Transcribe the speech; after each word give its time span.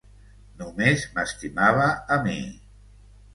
Només 0.61 1.03
m'estimava 1.17 1.85
a 2.17 2.19
mi. 2.25 2.39